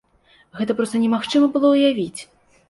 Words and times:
Гэта 0.59 0.75
проста 0.79 1.01
немагчыма 1.03 1.51
было 1.59 1.67
ўявіць! 1.75 2.21